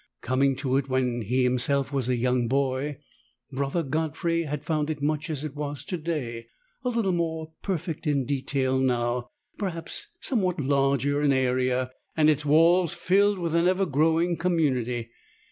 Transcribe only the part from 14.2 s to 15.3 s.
community.